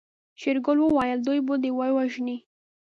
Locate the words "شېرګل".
0.41-0.77